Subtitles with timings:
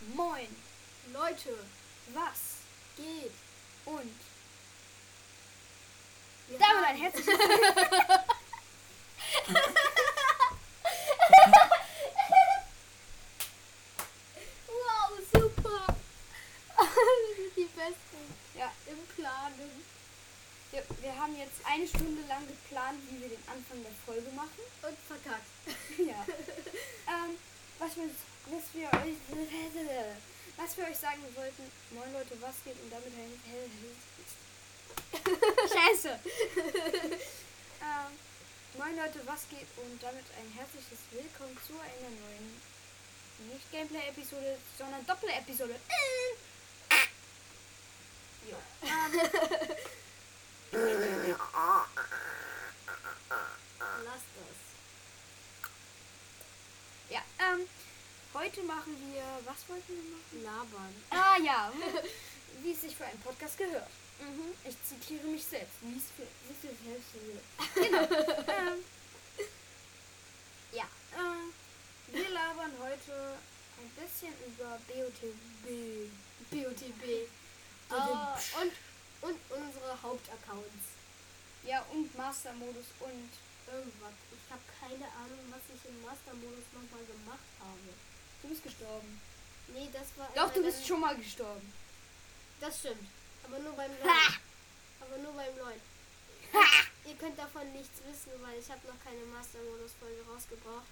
[0.00, 0.48] Moin,
[1.12, 1.58] Leute,
[2.14, 2.58] was
[2.96, 3.32] geht.
[3.84, 4.10] und
[6.48, 7.38] Wir damit ein herzliches
[14.66, 15.94] Wow, super.
[16.76, 18.22] Wir sind die Besten
[18.56, 19.84] Ja, im Planen.
[20.70, 24.60] wir, wir haben jetzt eine Stunde lang geplant, wie wir den Anfang der Folge machen.
[24.82, 25.46] Und verkackt.
[25.98, 26.24] Ja.
[27.08, 27.36] ähm,
[27.78, 28.10] was wir,
[28.50, 29.16] was wir euch
[30.56, 32.74] was wir euch sagen wollten, moin Leute, was geht?
[32.82, 33.40] Und damit ein
[35.68, 36.18] Scheiße.
[37.80, 38.18] ähm,
[38.76, 39.68] moin Leute, was geht?
[39.76, 42.60] Und damit ein herzliches Willkommen zu einer neuen
[43.52, 45.78] nicht Gameplay-Episode, sondern Doppel-Episode.
[48.82, 49.20] Ähm,
[54.04, 54.58] Lass das.
[57.10, 57.68] ja, ähm,
[58.38, 60.42] heute machen wir, was wollten wir machen?
[60.42, 60.94] Labern.
[61.10, 61.72] Ah ja,
[62.62, 63.88] wie es sich für einen Podcast gehört.
[64.20, 64.54] Mhm.
[64.64, 65.74] Ich zitiere mich selbst.
[65.82, 66.26] Wie es für,
[66.68, 67.44] sich selbst gehört.
[67.74, 68.02] Genau.
[68.52, 68.84] ähm,
[70.72, 70.84] ja,
[71.18, 71.52] ähm,
[72.08, 73.38] wir labern heute
[73.78, 76.10] ein bisschen über BOTB.
[76.50, 77.04] BOTB.
[77.04, 77.94] Äh,
[78.60, 78.72] und,
[79.22, 80.84] und unsere Hauptaccounts.
[81.64, 83.30] Ja, und Master-Modus und
[83.68, 84.16] Irgendwas.
[84.32, 87.92] Ich habe keine Ahnung, was ich im Master-Modus nochmal gemacht habe.
[88.42, 89.20] Du bist gestorben.
[89.68, 90.28] Nee, das war.
[90.34, 91.72] Doch, du bist schon mal gestorben.
[92.60, 93.06] Das stimmt.
[93.44, 94.38] Aber nur beim neuen.
[95.00, 95.80] Aber nur beim neuen.
[97.06, 100.86] Ihr könnt davon nichts wissen, weil ich habe noch keine Master-Modus-Folge rausgebracht.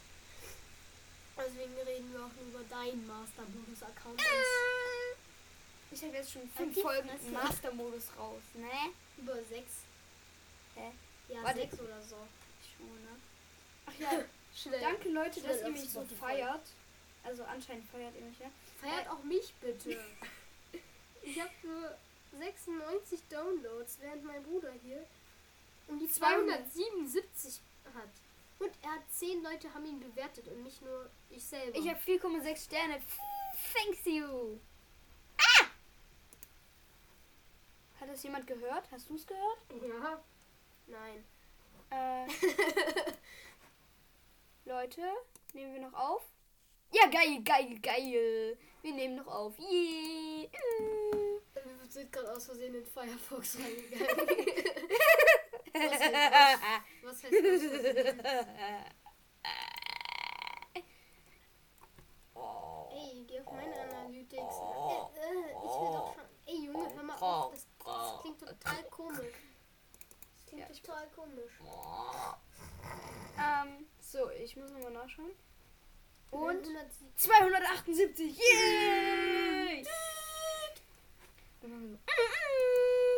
[1.38, 4.20] Deswegen reden wir auch nur über deinen Master-Modus-Account.
[5.90, 8.92] Ich habe jetzt schon fünf Folgen Master-Modus raus, ne?
[9.18, 9.72] Über sechs.
[10.74, 10.90] Hä?
[11.28, 11.60] Ja, Warte.
[11.60, 12.16] sechs oder so.
[12.76, 13.16] Schon, ne?
[13.86, 14.24] Ach ja,
[14.56, 14.80] Schnell.
[14.80, 16.62] danke Leute, Schnell dass ihr mich so feiert.
[17.26, 18.50] Also anscheinend feiert ihr mich, ja?
[18.80, 19.98] Feiert auch mich bitte.
[21.22, 21.96] Ich habe nur
[22.38, 25.04] 96 Downloads, während mein Bruder hier
[25.88, 27.60] um die 277
[27.94, 28.08] hat.
[28.58, 31.76] Und er hat 10 Leute haben ihn bewertet und nicht nur ich selber.
[31.76, 33.00] Ich habe 4,6 Sterne.
[33.74, 34.58] Thanks you.
[35.38, 35.66] Ah!
[38.00, 38.90] Hat das jemand gehört?
[38.90, 39.58] Hast du es gehört?
[39.82, 40.22] ja.
[40.86, 41.24] Nein.
[41.88, 42.26] Äh,
[44.64, 45.00] Leute,
[45.52, 46.24] nehmen wir noch auf?
[46.96, 48.56] Ja, geil, geil, geil.
[48.82, 49.58] Wir nehmen noch auf.
[49.58, 50.48] Yeah.
[51.54, 54.16] Wir sind gerade aus Versehen in Firefox reingegangen.
[55.74, 56.12] was heißt,
[57.02, 58.20] was heißt Versehen?
[62.92, 64.40] Ey, geh auf meine Analytics.
[64.40, 66.24] Äh, äh, ich will doch schon.
[66.46, 67.52] Ey, Junge, hör mal auf.
[67.52, 69.34] Das, das klingt total komisch.
[70.34, 71.52] Das klingt Ja, total komisch.
[73.38, 75.32] ähm, so, ich muss nochmal nachschauen.
[76.30, 77.06] Und 170.
[77.16, 78.38] 278.
[78.38, 79.86] Yay!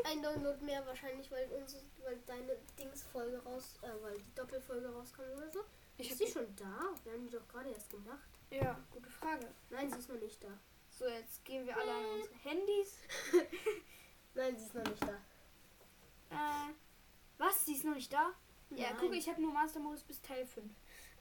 [0.04, 5.28] Ein Download mehr wahrscheinlich, weil, unsere, weil deine Dings-Folge raus, äh, weil die Doppelfolge rauskommt
[5.36, 5.60] oder so.
[5.98, 6.94] Ich ist sie schon da?
[7.04, 8.28] Wir haben die doch gerade erst gemacht.
[8.50, 9.52] Ja, gute Frage.
[9.70, 10.48] Nein, sie ist noch nicht da.
[10.90, 12.94] So, jetzt gehen wir alle an unsere Handys.
[14.34, 15.20] Nein, sie ist noch nicht da.
[16.30, 16.72] Äh,
[17.36, 17.66] was?
[17.66, 18.32] Sie ist noch nicht da?
[18.70, 18.96] Ja, Nein.
[19.00, 20.66] guck, ich habe nur Master Modus bis Teil 5.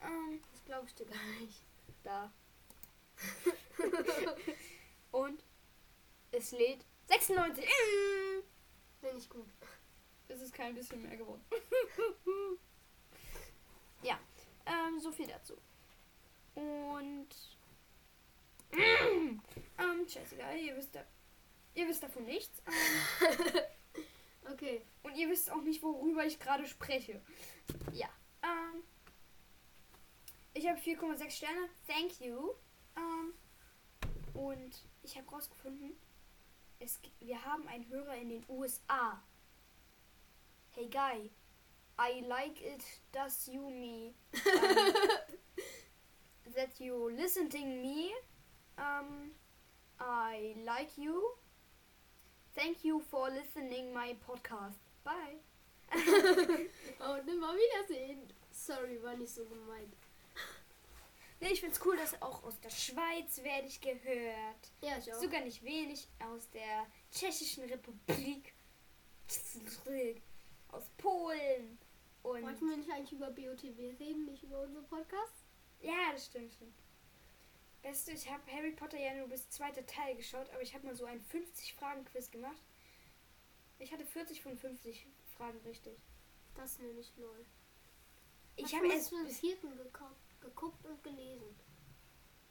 [0.01, 1.61] Ähm, Das glaube ich dir gar nicht.
[2.07, 2.31] Da.
[5.12, 5.44] Und
[6.31, 7.66] es lädt 96.
[7.66, 8.44] Mm.
[9.00, 9.47] Finde ich gut.
[10.28, 11.44] Es ist kein bisschen mehr geworden.
[14.03, 14.19] ja,
[14.66, 15.57] ähm, so viel dazu.
[16.56, 17.29] Und
[18.72, 19.41] ähm,
[20.07, 21.06] scheißegal, ihr wisst da,
[21.75, 22.62] ihr wisst davon nichts.
[22.66, 23.62] Ähm,
[24.51, 24.81] Okay.
[25.03, 27.22] Und ihr wisst auch nicht, worüber ich gerade spreche.
[27.91, 28.09] Ja.
[30.77, 31.69] Ähm, ich habe 4,6 Sterne.
[31.88, 32.53] Thank you.
[32.95, 33.33] Ähm,
[34.33, 35.95] und ich habe rausgefunden,
[36.79, 39.21] es, wir haben einen Hörer in den USA.
[40.71, 41.31] Hey guy,
[41.99, 44.93] I like it dass you me um,
[46.53, 48.11] that you listening me.
[48.77, 49.31] Um,
[49.99, 51.31] I like you.
[52.55, 54.78] Thank you for listening my podcast.
[55.03, 55.40] Bye.
[56.99, 58.28] Oh, nimm mal wiedersehen.
[58.52, 59.96] Sorry, war nicht so gemeint.
[61.39, 64.72] Nee, ich find's cool, dass auch aus der Schweiz werde ich gehört.
[64.81, 65.22] Ja, ich auch.
[65.22, 68.53] Sogar nicht wenig aus der Tschechischen Republik.
[70.69, 71.78] Aus Polen.
[72.23, 75.34] Und Wollten wir nicht eigentlich über BOTW reden, nicht über unseren Podcast?
[75.81, 76.73] ja, das stimmt schon.
[77.83, 80.85] Weißt du, ich habe Harry Potter ja nur bis zweiter Teil geschaut, aber ich habe
[80.85, 82.61] mal so ein 50-Fragen-Quiz gemacht.
[83.79, 85.07] Ich hatte 40 von 50
[85.37, 85.97] Fragen richtig.
[86.55, 87.45] Das nenne ich lol.
[88.55, 91.55] Ich habe erst bis, vierten geguckt, geguckt und gelesen.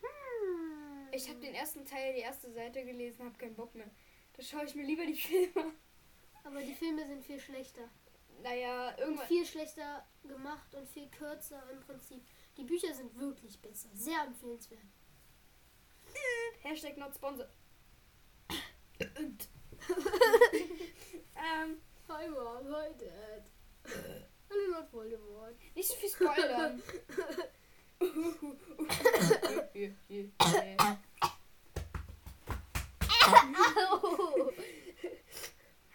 [0.01, 1.09] Hm.
[1.13, 3.91] Ich habe den ersten Teil, die erste Seite gelesen, habe keinen Bock mehr.
[4.35, 5.73] Da schaue ich mir lieber die Filme an.
[6.45, 7.89] Aber die Filme sind viel schlechter.
[8.43, 9.27] Naja, Und irgendwann.
[9.27, 12.23] viel schlechter gemacht und viel kürzer im Prinzip.
[12.57, 13.89] Die Bücher sind wirklich besser.
[13.95, 14.81] Sehr empfehlenswert.
[16.63, 17.49] Hashtag not sponsor.
[21.37, 23.45] ähm, Hi Mom, hi Dad.
[24.49, 25.55] Hallo Lord Voldemort.
[25.75, 26.83] nicht so viel spoilern.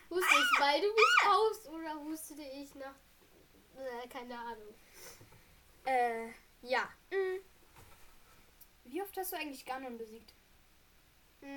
[0.09, 2.95] Huste ich, weil du mich haust oder hustete ich nach.
[3.77, 4.73] Äh, keine Ahnung.
[5.85, 6.27] äh,
[6.61, 6.89] ja.
[7.11, 7.39] Mm.
[8.85, 10.33] Wie oft hast du eigentlich Ganon besiegt?
[11.41, 11.47] Mm,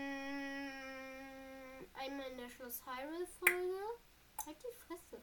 [1.94, 3.80] einmal in der Schloss Hyrule Folge.
[4.46, 5.20] Halt die Fresse.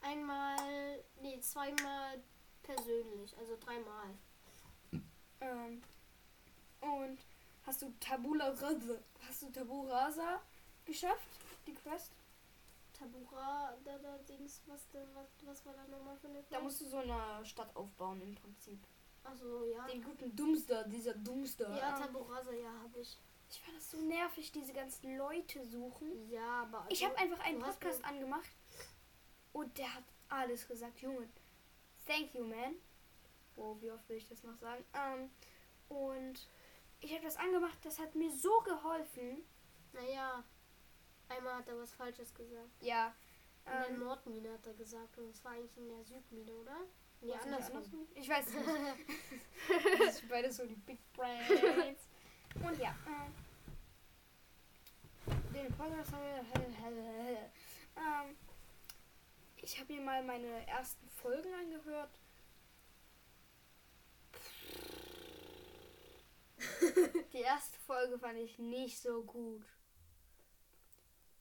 [0.00, 2.22] Einmal, nee, zweimal
[2.62, 4.16] persönlich, also dreimal.
[5.42, 5.82] Ähm,
[6.80, 7.18] und
[7.66, 10.40] hast du Tabula Rasa, hast du Tabu Rasa
[10.84, 11.28] geschafft?
[11.66, 12.12] Die Quest?
[12.92, 16.80] Tabura, da, da, Dings, was, denn, was, was war da nochmal für eine Da musst
[16.80, 18.78] du so eine Stadt aufbauen im Prinzip.
[19.24, 19.86] Achso, ja.
[19.86, 21.74] Den guten Dumpster, dieser Dumpster.
[21.76, 23.18] Ja, Ähm, Taburasa, ja, habe ich.
[23.50, 26.28] ich fand das so nervig, diese ganzen Leute suchen.
[26.28, 26.86] Ja, aber.
[26.88, 28.50] Ich habe einfach einen Podcast angemacht
[29.52, 31.00] und der hat alles gesagt.
[31.00, 31.28] Junge,
[32.06, 32.76] thank you, man.
[33.56, 34.84] Oh, wie oft will ich das noch sagen?
[34.94, 35.30] Ähm,
[35.88, 36.48] und
[37.00, 39.44] ich habe das angemacht, das hat mir so geholfen.
[39.92, 40.42] Naja,
[41.28, 42.70] einmal hat er was Falsches gesagt.
[42.80, 43.14] Ja.
[43.66, 46.76] In der Ähm, Nordmine hat er gesagt und es war eigentlich in der Südmine, oder?
[47.20, 47.76] Nee, andersrum.
[47.76, 48.08] andersrum?
[48.14, 48.68] Ich weiß es nicht.
[49.98, 52.00] das ist beides so die Big Brains.
[52.54, 53.32] Und ja, ähm,
[55.54, 56.22] den Podcast haben
[56.96, 57.50] wir.
[57.94, 58.34] Ähm,
[59.56, 62.08] ich habe mir mal meine ersten Folgen angehört.
[67.32, 69.64] Die erste Folge fand ich nicht so gut.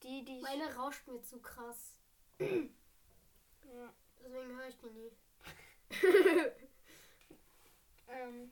[0.04, 0.44] Die, die ich.
[0.44, 2.00] Meine rauscht mir zu krass.
[2.40, 5.12] ja, Deswegen höre ich die nie.
[8.08, 8.52] ähm,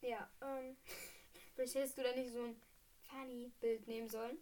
[0.00, 0.76] ja, ähm,
[1.54, 2.60] vielleicht hättest du da nicht so ein
[3.10, 4.38] Funny-Bild nehmen sollen.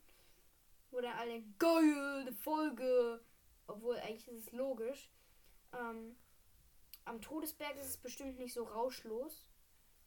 [0.90, 3.20] Wo dann alle geil, eine Folge.
[3.66, 5.10] Obwohl eigentlich ist es logisch.
[5.72, 6.16] Ähm,
[7.04, 9.46] am Todesberg ist es bestimmt nicht so rauschlos.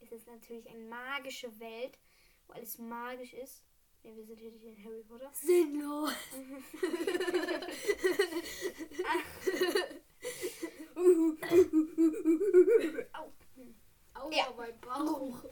[0.04, 1.98] Es ist natürlich eine magische Welt,
[2.48, 3.64] wo alles magisch ist.
[4.04, 5.32] Ja, wir sind hier nicht in Harry Potter.
[5.34, 6.12] Sinnlos.
[13.14, 13.32] Au.
[14.14, 14.54] Au, Ja.
[14.56, 15.44] mein Bauch.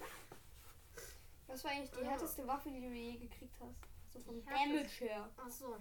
[1.48, 3.76] Was war eigentlich die härteste Waffe, die du je gekriegt hast?
[4.10, 4.44] So vom?
[4.46, 5.32] Damage her.
[5.38, 5.78] Achso.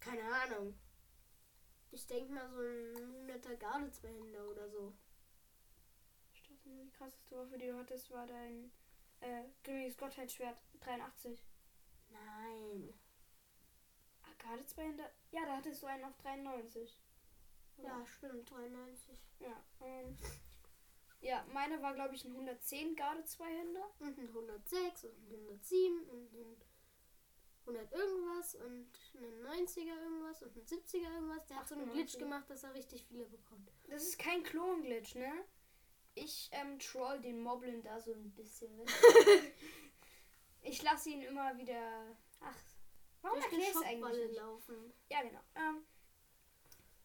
[0.00, 0.78] Keine Ahnung.
[1.90, 4.94] Ich denke mal so ein 100er Garde-Zweihänder oder so.
[6.64, 8.70] Die krasseste Waffe, die du hattest, war dein
[9.20, 11.42] äh, grimmiges Gottheitsschwert 83.
[12.10, 12.94] Nein.
[14.22, 15.10] Ah, gerade zwei hinter.
[15.30, 16.98] Ja, da hattest du einen auf 93.
[17.78, 19.18] Ja, stimmt, 93.
[19.40, 20.16] Ja, ähm,
[21.20, 23.90] ja meine war, glaube ich, ein 110 Garde Zweihänder.
[23.98, 26.56] Und ein 106 und ein 107 und ein
[27.66, 31.46] 100 irgendwas und ein 90er irgendwas und ein 70er irgendwas.
[31.46, 32.18] Der hat so einen Glitch 98.
[32.18, 33.70] gemacht, dass er richtig viele bekommt.
[33.88, 35.44] Das ist kein Klon-Glitch, ne?
[36.14, 38.70] Ich ähm, troll den Moblin da so ein bisschen
[40.62, 42.16] ich lasse ihn immer wieder.
[42.40, 42.58] Ach,
[43.22, 44.28] warum erklärst du Schockwalle eigentlich?
[44.28, 44.36] Nicht?
[44.36, 44.92] laufen.
[45.10, 45.40] Ja, genau.
[45.54, 45.84] Ähm,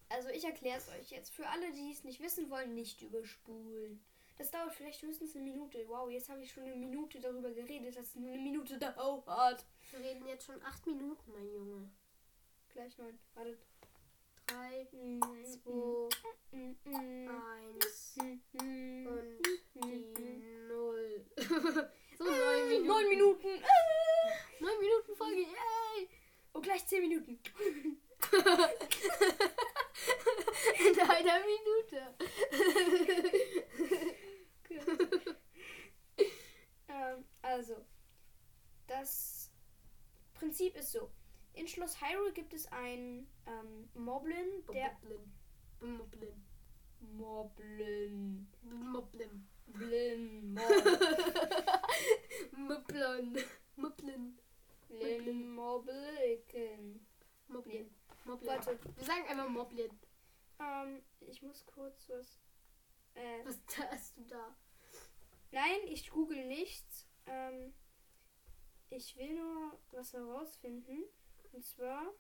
[0.10, 1.34] also ich erkläre es euch jetzt.
[1.34, 4.04] Für alle, die es nicht wissen wollen, nicht überspulen.
[4.38, 5.88] Das dauert vielleicht höchstens eine Minute.
[5.88, 9.66] Wow, jetzt habe ich schon eine Minute darüber geredet, dass es nur eine Minute dauert.
[9.92, 11.90] Wir reden jetzt schon 8 Minuten, mein Junge.
[12.70, 13.18] Gleich neun.
[13.34, 13.60] Wartet.
[14.48, 16.10] 3, Mm, 2,
[16.52, 20.68] mm, mm, 1 mm, mm, und die mm.
[20.68, 21.26] 0.
[21.62, 21.70] so
[22.24, 22.88] 9 Minuten.
[22.88, 23.48] Neun Minuten.
[24.60, 26.10] 9 Minuten Folge, yay!
[26.54, 27.40] Und gleich zehn Minuten.
[30.80, 32.16] In einer Minute.
[36.88, 37.86] ähm, also,
[38.88, 39.52] das
[40.34, 41.12] Prinzip ist so.
[41.54, 44.98] In Schloss Hyrule gibt es einen ähm, Moblin, der...
[45.80, 46.44] Moblin.
[47.00, 48.52] Moblin.
[48.62, 49.48] Moblin.
[49.68, 50.60] Blin.
[52.56, 53.38] Moblin.
[53.76, 53.78] Moblin.
[53.78, 54.40] Moblin.
[55.56, 57.06] Mobliken.
[57.48, 57.90] Moblin.
[58.26, 58.50] Moblin.
[58.50, 58.80] Warte.
[58.96, 59.90] Wir sagen einmal Moblin.
[60.60, 62.40] Ähm, ich muss kurz was...
[63.16, 63.60] Äh, Was
[63.92, 64.56] hast du da?
[65.52, 67.08] nein, ich google nichts.
[67.26, 67.74] Ähm,
[68.90, 71.04] ich will nur was herausfinden.
[71.52, 72.14] Und zwar...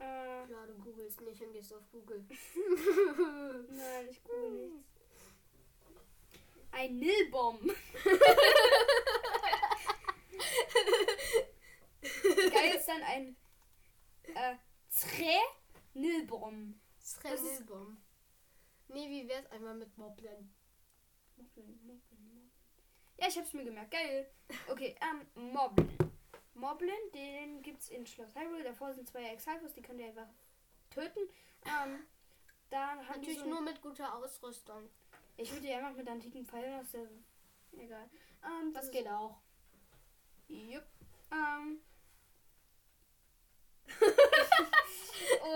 [0.00, 2.26] Äh, Ja, du googelst nicht und gehst auf Google.
[3.70, 4.90] Nein, ich google nichts.
[6.72, 7.58] ein Nilbom.
[12.52, 13.36] Geil ist dann ein
[14.34, 14.56] äh,
[15.96, 16.74] Tre Nilbom.
[17.02, 17.96] Strelilbom.
[18.88, 20.52] Nee, wie wär's einmal mit Moblin?
[21.36, 22.50] Moblin, Moblin, Moblin.
[23.18, 23.90] Ja, ich hab's mir gemerkt.
[23.92, 24.30] Geil.
[24.68, 25.96] Okay, ähm, Moblin.
[26.54, 28.62] Moblin, den gibt's in Schloss Hyrule.
[28.62, 30.28] Davor sind zwei Exalfos, die könnt ihr einfach
[30.90, 31.20] töten.
[31.64, 32.04] Ähm,
[32.68, 34.90] da haben Natürlich so nur mit guter Ausrüstung.
[35.38, 37.08] Ich würde die einfach mit antiken Pfeilen aus der.
[37.78, 38.08] Egal.
[38.44, 39.38] Ähm, Das ist- geht auch.
[40.48, 40.84] Jupp.
[41.32, 41.80] Ähm.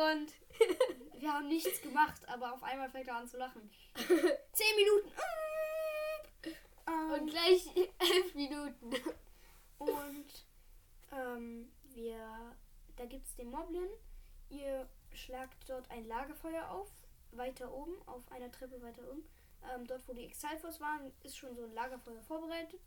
[0.01, 0.33] Und
[1.21, 3.71] wir haben nichts gemacht, aber auf einmal fängt er an zu lachen.
[3.95, 5.13] Zehn Minuten.
[6.87, 7.67] Ähm, Und gleich
[7.99, 8.95] elf Minuten.
[9.79, 10.47] Und
[11.13, 12.57] ähm, wir,
[12.97, 13.89] da gibt es den Moblin.
[14.49, 16.91] Ihr schlagt dort ein Lagerfeuer auf,
[17.33, 19.29] weiter oben, auf einer Treppe weiter oben.
[19.75, 22.81] Ähm, dort, wo die Exalfos waren, ist schon so ein Lagerfeuer vorbereitet.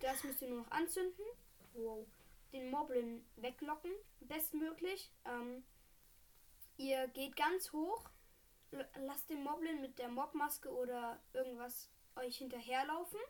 [0.00, 1.24] Das müsst ihr nur noch anzünden.
[1.74, 2.06] Wow.
[2.52, 3.90] Den Moblin weglocken,
[4.20, 5.10] bestmöglich.
[5.24, 5.64] Ähm,
[6.78, 8.02] ihr geht ganz hoch,
[8.96, 13.20] lasst den Moblin mit der Mobmaske oder irgendwas euch hinterherlaufen.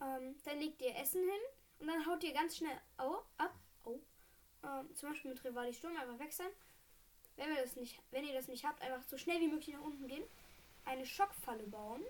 [0.00, 1.40] Ähm, dann legt ihr Essen hin
[1.80, 3.54] und dann haut ihr ganz schnell au, ab.
[3.84, 3.98] Au.
[4.64, 6.50] Ähm, zum Beispiel mit Rivali Sturm einfach weg sein.
[7.36, 9.84] Wenn, wir das nicht, wenn ihr das nicht habt, einfach so schnell wie möglich nach
[9.84, 10.24] unten gehen.
[10.84, 12.04] Eine Schockfalle bauen.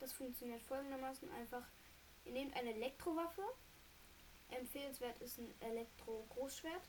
[0.00, 1.64] Das funktioniert folgendermaßen einfach.
[2.24, 3.42] Ihr nehmt eine Elektrowaffe.
[4.48, 6.82] Empfehlenswert ist ein Elektro-Großschwert.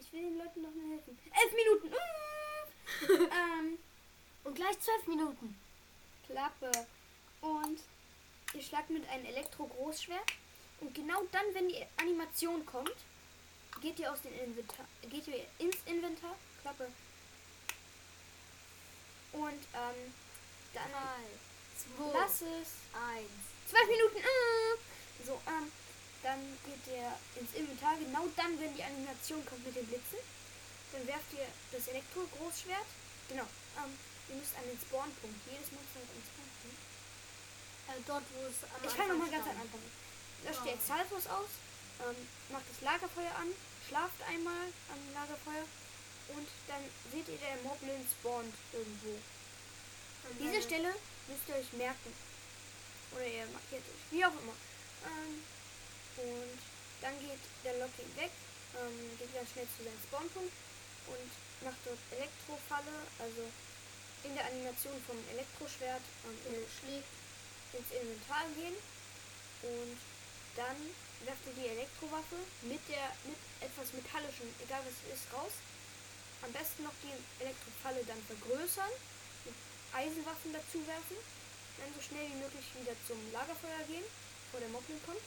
[0.00, 1.18] Ich will den Leuten doch nur helfen.
[1.26, 3.28] Elf Minuten!
[3.32, 3.78] ähm,
[4.44, 5.60] Und gleich zwölf Minuten.
[6.26, 6.70] Klappe.
[7.42, 7.80] Und
[8.54, 10.32] ihr schlagt mit einem Elektro-Großschwert.
[10.80, 12.96] Und genau dann, wenn die Animation kommt,
[13.82, 14.86] geht ihr aus dem Inventar.
[15.02, 16.34] Geht ihr ins Inventar.
[16.62, 16.90] Klappe.
[19.32, 20.14] Und ähm,
[20.74, 21.26] dann Drei,
[21.76, 22.74] zwei, lass es.
[22.94, 23.30] eins.
[23.68, 24.16] Zwölf Minuten.
[24.16, 25.24] äh.
[25.26, 25.70] So, ähm,
[26.22, 27.08] dann geht ihr
[27.40, 27.96] ins Inventar.
[27.98, 30.18] Genau dann, wenn die Animation kommt mit den Blitzen.
[30.92, 32.88] Dann werft ihr das Elektro-Großschwert.
[33.28, 33.46] Genau.
[33.78, 33.92] Ähm,
[34.28, 35.38] ihr müsst an den Spawnpunkt.
[35.46, 36.80] Jedes Monster hat einen Spawnpunkt.
[37.88, 39.46] Äh, dort, wo es am Ich fange nochmal ganz.
[39.46, 39.84] Anfang.
[40.44, 40.64] Löscht Oh.
[40.66, 41.50] die Exalfos aus,
[42.00, 42.16] ähm,
[42.50, 43.48] macht das Lagerfeuer an,
[43.86, 45.66] schlaft einmal am Lagerfeuer
[46.32, 49.14] und dann seht ihr, der Moblin spawnt irgendwo.
[50.24, 50.94] An Diese Stelle
[51.28, 52.12] müsst ihr euch merken.
[53.12, 54.56] Oder ihr markiert euch, wie auch immer.
[55.04, 55.42] Ähm,
[56.20, 56.58] und
[57.00, 58.32] dann geht der Locking weg,
[58.76, 60.52] ähm, geht ganz schnell zu seinem Spawnpunkt
[61.08, 61.30] und
[61.64, 63.42] macht dort Elektrofalle, also
[64.24, 67.08] in der Animation vom Elektroschwert ähm, äh, schlägt.
[67.72, 68.74] ins Inventar gehen
[69.62, 69.98] und
[70.56, 70.78] dann
[71.22, 75.54] werft ihr die Elektrowaffe mit der mit etwas metallischem, egal was es ist, raus.
[76.42, 78.90] Am besten noch die Elektrofalle dann vergrößern,
[79.44, 79.54] mit
[79.92, 81.18] Eisenwaffen dazu werfen,
[81.78, 84.04] dann so schnell wie möglich wieder zum Lagerfeuer gehen,
[84.48, 85.22] bevor der Moblin kommt.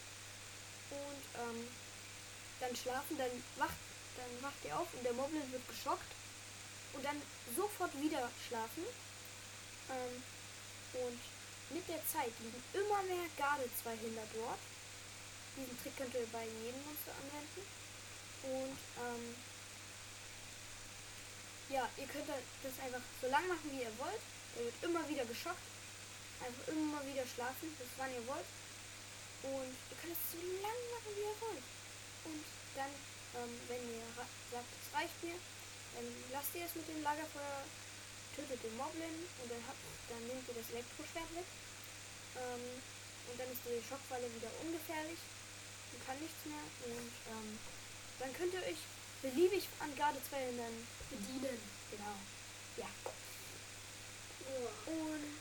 [0.94, 1.68] Und ähm,
[2.60, 3.82] dann schlafen, dann wacht,
[4.18, 6.12] dann wacht ihr auf und der Moblin wird geschockt
[6.94, 7.22] und dann
[7.56, 8.86] sofort wieder schlafen.
[9.90, 10.24] Ähm,
[10.94, 11.20] und
[11.74, 14.62] mit der Zeit liegen immer mehr Garde-200 dort.
[15.58, 17.62] Diesen Trick könnt ihr bei jedem Monster anwenden.
[18.44, 19.36] Und ähm,
[21.70, 24.22] ja, ihr könnt das einfach so lang machen, wie ihr wollt.
[24.58, 25.66] Er wird immer wieder geschockt.
[26.46, 28.46] Einfach immer wieder schlafen, bis wann ihr wollt.
[29.44, 31.68] Und ihr könnt es so lang machen, wie ihr wollt.
[32.28, 32.44] Und
[32.76, 32.92] dann,
[33.36, 35.36] ähm, wenn ihr sagt, es reicht mir,
[35.96, 37.64] dann lasst ihr es mit dem Lagerfeuer,
[38.36, 41.50] tötet den Moblin und dann, habt, dann nehmt ihr das Elektroschwert weg.
[42.40, 42.82] Ähm,
[43.30, 45.20] und dann ist die Schockfalle wieder ungefährlich
[45.92, 46.66] und kann nichts mehr.
[46.88, 47.60] Und ähm,
[48.20, 48.82] dann könnt ihr euch
[49.22, 50.76] beliebig an Garde 2 hindern.
[51.10, 51.60] Bedienen.
[51.92, 52.16] Genau.
[52.78, 52.90] Ja.
[54.88, 55.40] Und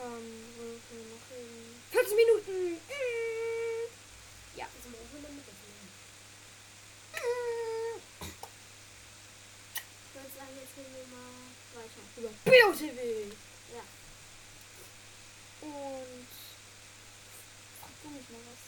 [0.00, 1.82] ähm, wo können wir noch reden?
[1.90, 2.89] 15 Minuten!
[10.02, 11.32] Ich würde sagen, jetzt gehen wir mal
[11.74, 12.02] weiter.
[12.16, 13.34] Über BioTV!
[13.74, 13.84] Ja.
[15.66, 16.28] Und
[17.80, 18.62] frag du mich mal was.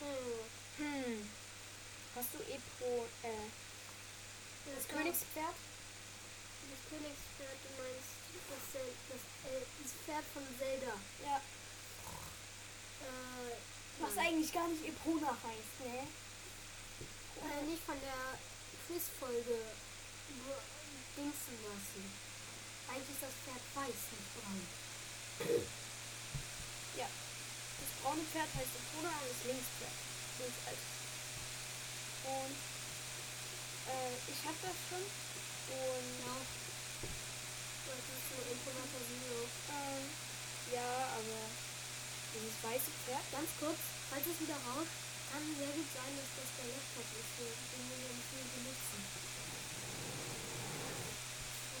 [0.00, 0.84] Hm.
[0.84, 1.28] Hm.
[2.14, 3.28] Hast du Epro, äh,
[4.74, 5.54] das war- Königspferd?
[6.70, 8.10] Das Königspferd, du meinst
[8.46, 10.94] das, das, äh, das Pferd von Zelda.
[11.24, 11.36] Ja.
[13.02, 13.56] Äh,
[14.00, 14.26] Was nein.
[14.26, 16.06] eigentlich gar nicht Eprona heißt, ne?
[17.38, 18.38] Äh, nicht von der
[18.86, 19.58] Quizfolge
[21.16, 22.04] dingsen lassen.
[22.88, 24.62] Eigentlich ist das Pferd weiß, nicht braun.
[27.78, 29.96] Das braune Pferd heißt Eprona und das Linkspferd.
[30.38, 30.98] Linksalter.
[32.26, 32.56] Und
[33.86, 35.02] äh, ich habe das schon.
[35.02, 36.57] Und Ja.
[39.68, 40.04] Ähm,
[40.72, 41.40] ja, aber
[42.34, 43.24] dieses weiße Pferd.
[43.32, 43.80] Ganz kurz,
[44.10, 44.92] falls es wieder rauscht,
[45.32, 49.00] kann sehr gut sein, dass das der Laptop ist, den wir nicht viel benutzen.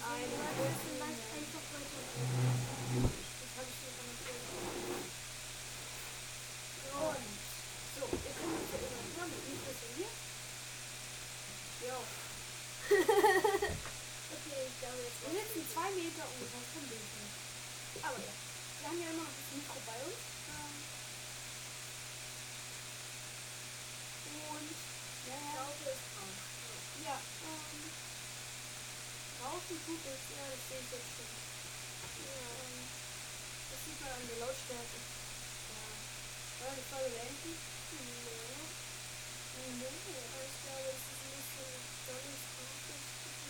[0.08, 2.00] Einfach weiter.
[3.04, 4.48] Das habe ich mir annotiert.
[6.88, 7.36] Und
[7.92, 9.36] so, wir können uns ja irgendwas machen.
[9.44, 10.12] Wie ist das denn hier?
[11.88, 12.00] Jo.
[14.98, 17.30] Glaube jetzt sitzen zwei Meter ungefähr vom Bildschirm.
[18.02, 20.18] Aber ja, wir haben ja immer noch das Mikro bei uns.
[20.50, 20.74] Ähm,
[24.48, 24.74] Und
[25.28, 25.64] ja, ja,
[27.06, 27.78] ja ähm,
[29.38, 31.30] rauschen tut es, ja, das sehe ich jetzt schon.
[32.26, 32.74] Ähm,
[33.70, 34.98] das sieht man an der Lautstärke.
[34.98, 35.94] Ja.
[36.58, 37.54] Wollen wir die Folge beenden?
[37.54, 38.66] Nee.
[39.58, 39.84] Mhm.
[39.86, 41.64] Aber ich glaube, es ist nicht so
[42.10, 42.42] dolles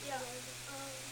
[0.09, 0.21] Ja.
[0.21, 1.08] Ähm,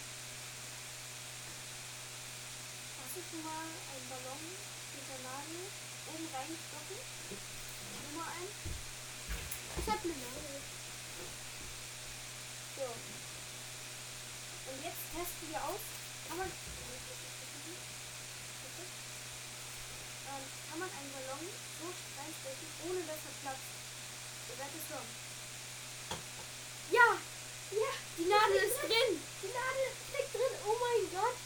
[3.16, 5.72] schon mal einen Ballon mit der Nadel
[6.12, 6.28] oben?
[6.28, 8.52] Schon mal einen?
[8.52, 10.60] Ich hab eine Nadel.
[12.76, 12.84] So.
[14.68, 15.80] Und jetzt testen wir aus,
[16.28, 16.54] kann man, ähm,
[20.68, 21.46] kann man einen Ballon
[21.80, 21.86] so
[22.20, 23.72] reinstechen, ohne dass er platzt.
[24.50, 24.92] Ihr werdet es.
[26.92, 27.16] Ja!
[27.72, 27.92] Ja!
[28.18, 29.24] Die Nadel ist drin!
[29.40, 30.52] Die Nadel steckt drin.
[30.68, 31.36] Oh mein Gott.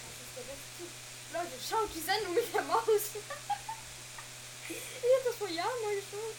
[0.00, 0.92] Das ist der beste Tipp.
[1.32, 2.86] Leute, schaut die Sendung mit der Maus.
[2.86, 6.36] ich hab das vor Jahren mal geschaut.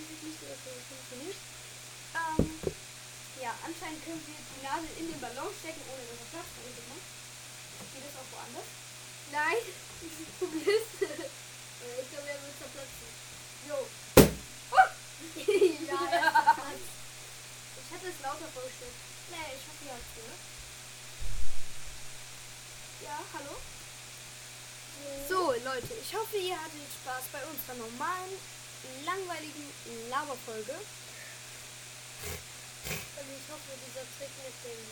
[0.00, 1.36] Ich weiß nicht, wie das so funktioniert.
[2.14, 2.46] Ähm,
[3.42, 6.54] ja, anscheinend können wir die Nadel in den Ballon stecken, ohne dass er platzt.
[6.56, 7.06] Habe ich gemacht.
[7.92, 8.68] Geht das auch woanders?
[9.32, 9.62] Nein.
[10.40, 11.00] Du bist.
[11.80, 13.08] Äh, ich glaube, er wird zerplatzen.
[13.64, 13.80] Jo.
[15.88, 16.92] ja, er ist zerplatzt.
[17.80, 18.96] Ich hatte es lauter vorgestellt.
[19.32, 20.44] Nee, ich hoffe, ihr habt's gehört.
[23.00, 23.56] Ja, hallo?
[25.26, 25.56] So,
[25.90, 28.38] Leute, ich hoffe, ihr hattet Spaß bei unserer normalen,
[29.04, 29.66] langweiligen
[30.08, 30.74] Laberfolge.
[32.90, 34.82] Also ich hoffe, dieser Trick mit dem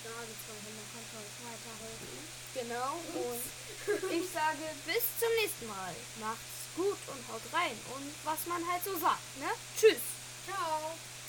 [0.00, 2.24] Gabelzeichen kann euch weiterhelfen.
[2.56, 2.96] Genau.
[3.20, 3.44] Und
[4.10, 5.94] ich sage bis zum nächsten Mal.
[6.20, 7.76] Macht's gut und haut rein.
[7.94, 9.50] Und was man halt so sagt, ne?
[9.78, 10.00] Tschüss.
[10.46, 10.96] Ciao.